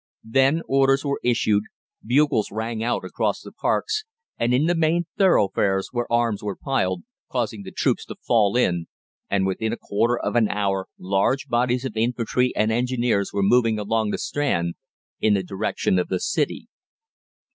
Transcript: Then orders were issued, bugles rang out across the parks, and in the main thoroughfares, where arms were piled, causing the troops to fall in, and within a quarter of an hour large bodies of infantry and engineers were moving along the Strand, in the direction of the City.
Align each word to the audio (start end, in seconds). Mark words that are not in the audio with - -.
Then 0.25 0.63
orders 0.67 1.05
were 1.05 1.19
issued, 1.23 1.65
bugles 2.03 2.49
rang 2.51 2.83
out 2.83 3.05
across 3.05 3.41
the 3.41 3.51
parks, 3.51 4.03
and 4.35 4.51
in 4.51 4.65
the 4.65 4.73
main 4.73 5.05
thoroughfares, 5.15 5.89
where 5.91 6.11
arms 6.11 6.41
were 6.41 6.55
piled, 6.55 7.03
causing 7.29 7.61
the 7.61 7.69
troops 7.71 8.03
to 8.05 8.15
fall 8.15 8.57
in, 8.57 8.87
and 9.29 9.45
within 9.45 9.71
a 9.71 9.77
quarter 9.77 10.17
of 10.17 10.35
an 10.35 10.49
hour 10.49 10.87
large 10.97 11.45
bodies 11.49 11.85
of 11.85 11.95
infantry 11.95 12.51
and 12.55 12.71
engineers 12.71 13.31
were 13.31 13.43
moving 13.43 13.77
along 13.77 14.09
the 14.09 14.17
Strand, 14.17 14.73
in 15.19 15.35
the 15.35 15.43
direction 15.43 15.99
of 15.99 16.07
the 16.07 16.19
City. 16.19 16.67